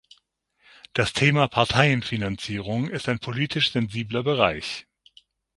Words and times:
Das 0.93 1.13
Thema 1.13 1.47
Parteienfinanzierung 1.47 2.89
ist 2.89 3.07
ein 3.07 3.19
politisch 3.19 3.71
sensibler 3.71 4.23
Bereich. 4.23 4.87